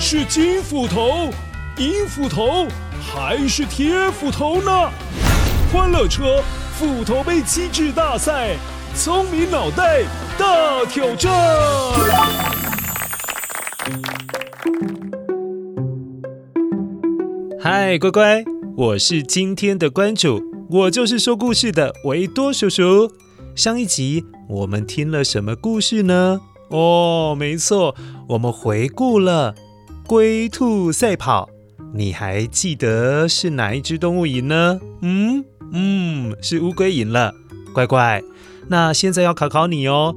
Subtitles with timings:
[0.00, 1.28] 是金斧头、
[1.76, 2.68] 银斧头
[3.02, 4.70] 还是铁斧头呢？
[5.72, 6.40] 欢乐车
[6.78, 8.54] 斧头杯机智大赛，
[8.94, 10.04] 聪明脑袋
[10.38, 11.32] 大挑战。
[17.60, 18.44] 嗨，乖乖，
[18.76, 20.40] 我是今天的关主，
[20.70, 23.10] 我就是说故事的维多叔叔。
[23.56, 26.40] 上一集我们听了什么故事呢？
[26.68, 27.96] 哦，没错，
[28.28, 29.54] 我们回顾了
[30.08, 31.50] 龟兔赛跑。
[31.92, 34.80] 你还记得是哪一只动物赢呢？
[35.02, 37.34] 嗯嗯，是乌龟赢了。
[37.74, 38.22] 乖乖，
[38.68, 40.14] 那现在要考考你哦。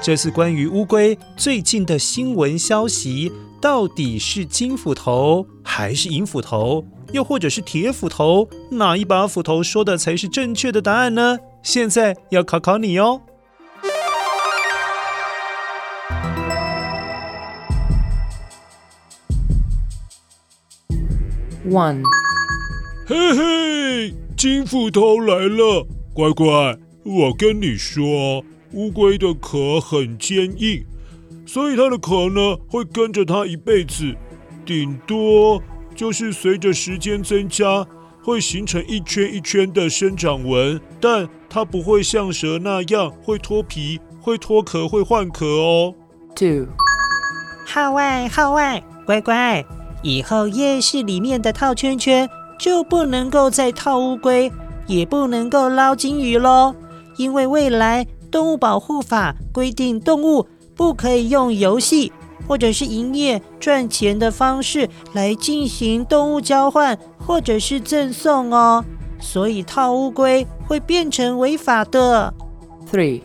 [0.00, 8.48] 这次关于乌龟最近的新闻消息，到底是金斧头还是银斧头，又或者是铁斧头？
[8.70, 11.40] 哪一把斧头说的才是正确的答案呢？
[11.60, 13.20] 现在要考考你哦。
[21.64, 22.02] One，
[23.06, 30.84] 嘿嘿，金斧头来了，乖乖，我跟你说，乌龟的壳很坚硬，
[31.46, 34.12] 所以它的壳呢会跟着它一辈子，
[34.66, 35.62] 顶多
[35.94, 37.86] 就是随着时间增加，
[38.24, 45.94] 会形成一圈一圈的生长纹，但它不会像蛇那样会脱皮、会脱壳、会换壳哦。
[46.34, 46.66] Two，
[47.64, 49.64] 号外号外，乖乖。
[50.02, 54.50] 以后夜市里面的套圈圈就不能够再套乌龟，
[54.86, 56.74] 也不能够捞金鱼喽，
[57.16, 62.12] 因为未来动物保护法规定，动物不可以用游戏
[62.46, 68.84] 或者是营业赚钱的方式来进行动物交换或者是赠送哦，
[69.20, 72.34] 所以套乌龟会变成违法的。
[72.90, 73.22] Three，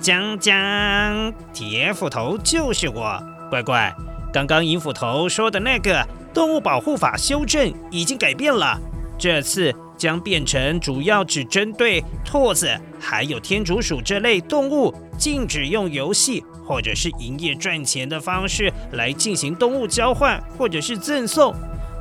[0.00, 3.94] 江江，铁斧头就是我，乖乖。
[4.32, 8.78] 刚刚银斧头说的那个动物保护法修正已经改变了，
[9.18, 21.52] 这次将变成主要只针对兔子还有天竺鼠这类动物，禁止用游戏或者是营业赚钱的方式来进行动物交换或者是赠送。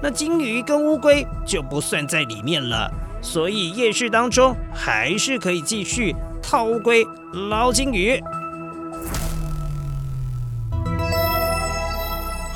[0.01, 2.89] 那金鱼跟乌龟就不算在里面了，
[3.21, 7.03] 所以夜市当中还是可以继续套乌龟、
[7.49, 8.21] 捞金鱼。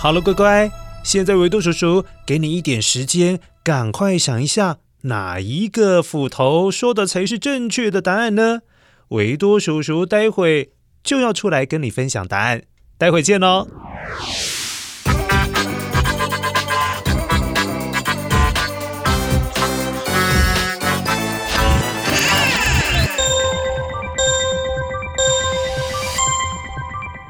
[0.03, 0.69] 好了，乖乖，
[1.02, 8.63] 现在维多叔叔给你一点时间，赶快想一下哪一个斧头说的才是正确的答案呢？
[9.12, 10.74] 维多叔叔待会
[11.06, 12.63] 就要出来跟你分享答案，
[12.97, 13.66] 待会见喽！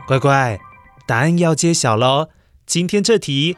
[0.08, 0.60] 乖乖，
[1.06, 2.30] 答案要揭晓喽！
[2.66, 3.58] 今天这题，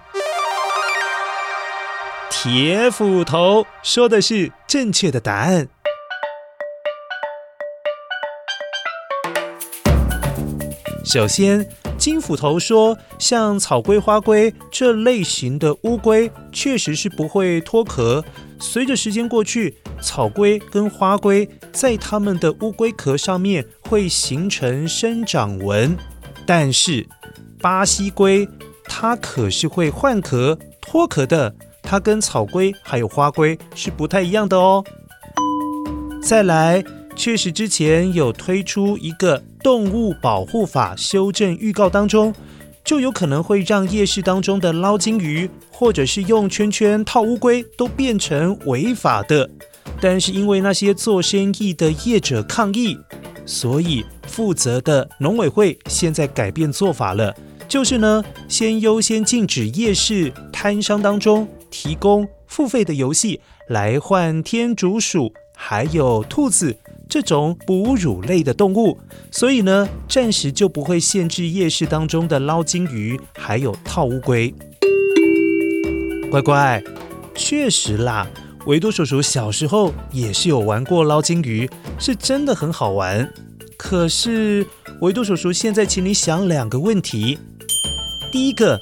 [2.32, 5.70] 铁斧头说的是正确的答案。
[11.06, 18.26] 首先，金斧头说，像草龟、花龟这类型的乌龟，确实是不会脱壳。
[18.60, 25.96] 随着时间过去，草龟跟花龟在它们的乌龟壳上面会形成生长纹，
[26.48, 27.08] 但是
[27.62, 28.50] 巴西龟。
[28.98, 34.82] 它可是会换壳脱壳的，它跟草龟还有花龟是不太一样的哦。
[36.24, 36.82] 再来，
[37.14, 42.34] 确实之前有推出一个动物保护法修正预告当中，
[42.86, 49.50] 就有可能会让夜市当中的捞金鱼或者是用圈圈套乌龟都变成违法的。
[50.00, 52.98] 但是因为那些做生意的业者抗议，
[53.46, 57.36] 所以负责的农委会现在改变做法了。
[57.68, 63.40] 就是呢，先优先禁止夜市摊商当中提供付费的游戏
[63.70, 66.76] 来换天竺鼠还有兔子
[67.10, 68.98] 这种哺乳类的动物，
[69.32, 74.54] 所以呢，暂时就不会限制夜市当中的捞金鱼还有套乌龟。
[76.32, 76.84] 乖乖，
[77.36, 78.28] 确实啦，
[78.66, 81.70] 维多叔叔小时候也是有玩过捞金鱼，
[82.00, 83.32] 是真的很好玩。
[83.78, 84.66] 可是
[85.02, 87.38] 维多叔叔现在请你想两个问题。
[88.36, 88.82] 第一个，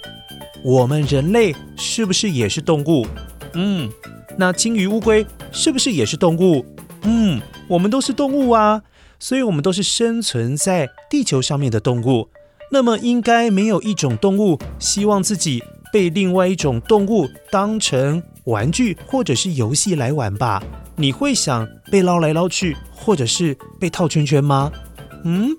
[0.64, 3.06] 我们人类是不是也是动物？
[3.54, 3.88] 嗯，
[4.36, 6.66] 那金鱼、乌龟是不是也是动物？
[7.04, 8.82] 嗯，我们都是动物啊，
[9.20, 12.30] 所以我们都是生存在地球上面的动物。
[12.72, 20.64] 那么，应该没有一种动物希望自己被另外一种动物当成玩具或者是游戏来玩吧？
[20.96, 24.72] 你会想被捞来捞去，或者是被套圈圈吗？
[25.24, 25.52] 嗯？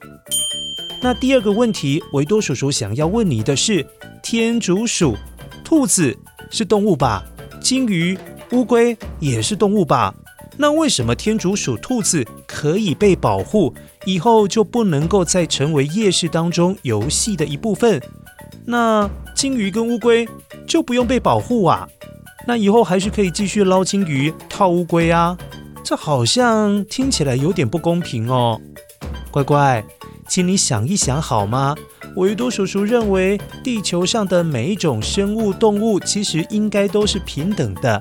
[1.04, 3.86] 那第二个问题，维多叔叔想要问你的是，
[4.22, 5.14] 天竺鼠、
[5.62, 6.16] 兔子
[6.50, 7.22] 是动物吧？
[7.60, 8.18] 金鱼、
[8.52, 10.14] 乌龟也是动物吧？
[10.56, 13.74] 那为什么天竺鼠、兔子可以被保护，
[14.06, 18.00] 以后就不能够再成为夜市当中游戏的一部分？
[18.64, 20.26] 那金鱼跟乌龟
[20.66, 21.86] 就不用被保护啊？
[22.46, 25.36] 那以后还是可以继续捞金鱼、套乌龟啊？
[25.84, 28.58] 这好像听起来有点不公平哦。
[29.30, 29.84] 乖乖，
[30.28, 31.74] 请你想一想好吗？
[32.16, 38.00] 维多叔叔认为，地球上的每一种生物、动物其实应该都是平等的。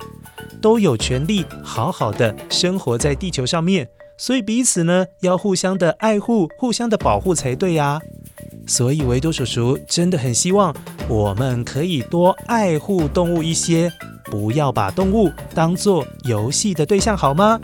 [0.62, 8.00] 都有权利好好的生活在地球上面，所以彼此呢要互相的爱护、互相的保护才对呀。
[8.66, 10.74] 所以维多叔叔真的很希望
[11.10, 13.92] 我们可以多爱护动物一些，
[14.24, 17.60] 不要把动物当做游戏的对象，好吗？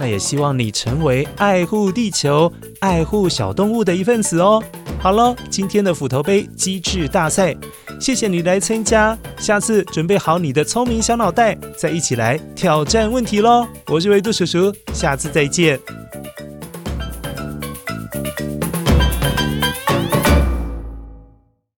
[0.00, 4.62] 那也希望你成为爱护地球、爱护小动物的一份子哦。
[4.98, 7.54] 好了，今天的斧头杯机智大赛。
[8.00, 13.66] 谢谢你来参加，下次准备好你的聪明小脑袋，再一起来挑战问题喽！
[13.88, 15.78] 我是维度叔叔，下次再见。